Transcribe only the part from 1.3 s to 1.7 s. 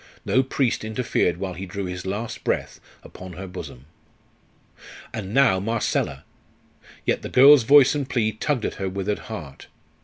while he